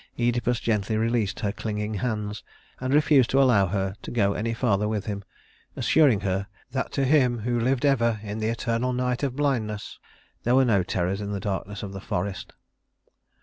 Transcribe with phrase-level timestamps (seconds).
[0.17, 2.43] Œdipus gently released her clinging hands,
[2.79, 5.23] and refused to allow her to go any farther with him,
[5.75, 9.99] assuring her that to him who lived ever in the eternal night of blindness,
[10.41, 12.53] there were no terrors in the darkness of the forest.